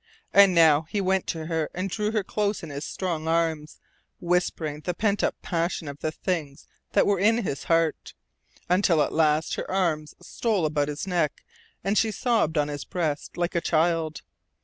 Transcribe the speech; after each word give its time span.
And 0.33 0.55
now 0.55 0.87
he 0.89 0.99
went 0.99 1.27
to 1.27 1.45
her 1.45 1.69
and 1.75 1.87
drew 1.87 2.09
her 2.11 2.23
close 2.23 2.63
in 2.63 2.71
his 2.71 2.83
strong 2.83 3.27
arms, 3.27 3.79
whispering 4.19 4.79
the 4.79 4.95
pent 4.95 5.23
up 5.23 5.39
passion 5.43 5.87
of 5.87 5.99
the 5.99 6.11
things 6.11 6.65
that 6.93 7.05
were 7.05 7.19
in 7.19 7.43
his 7.43 7.65
heart, 7.65 8.15
until 8.67 9.03
at 9.03 9.13
last 9.13 9.53
her 9.57 9.69
arms 9.71 10.15
stole 10.19 10.65
up 10.65 10.71
about 10.71 10.87
his 10.87 11.05
neck, 11.05 11.45
and 11.83 11.99
she 11.99 12.09
sobbed 12.09 12.57
on 12.57 12.67
his 12.67 12.83
breast 12.83 13.37
like 13.37 13.53
a 13.53 13.61
child. 13.61 14.23